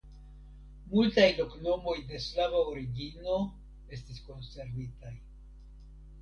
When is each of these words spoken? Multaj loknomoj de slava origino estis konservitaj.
Multaj 0.93 1.25
loknomoj 1.39 1.93
de 2.13 2.21
slava 2.23 2.63
origino 2.71 3.37
estis 3.99 4.19
konservitaj. 4.31 5.15